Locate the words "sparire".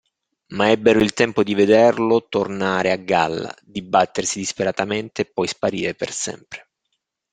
5.45-5.93